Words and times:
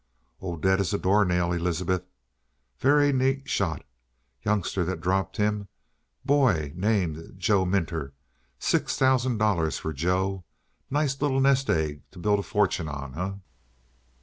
"Oh, 0.41 0.57
dead 0.57 0.79
as 0.79 0.95
a 0.95 0.97
doornail, 0.97 1.51
Elizabeth. 1.53 2.03
Very 2.79 3.13
neat 3.13 3.47
shot. 3.47 3.85
Youngster 4.41 4.83
that 4.83 4.99
dropped 4.99 5.37
him; 5.37 5.67
boy 6.25 6.73
named 6.75 7.35
Joe 7.37 7.65
Minter. 7.65 8.13
Six 8.57 8.97
thousand 8.97 9.37
dollars 9.37 9.77
for 9.77 9.93
Joe. 9.93 10.43
Nice 10.89 11.21
little 11.21 11.39
nest 11.39 11.69
egg 11.69 12.01
to 12.09 12.17
build 12.17 12.39
a 12.39 12.41
fortune 12.41 12.89
on, 12.89 13.15
eh?" 13.15 13.33